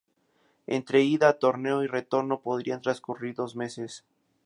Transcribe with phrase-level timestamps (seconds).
[0.65, 4.03] Entre ida, torneo y retorno podrían transcurrir dos meses.